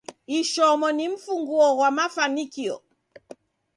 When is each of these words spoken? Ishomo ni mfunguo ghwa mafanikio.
Ishomo 0.37 0.87
ni 0.97 1.05
mfunguo 1.13 1.67
ghwa 1.75 1.89
mafanikio. 1.97 2.75